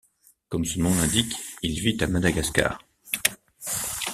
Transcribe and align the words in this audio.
Comme 0.49 0.65
son 0.65 0.79
nom 0.81 0.95
l'indique, 0.95 1.35
il 1.61 1.79
vit 1.79 2.03
à 2.03 2.07
Madagascar. 2.07 2.83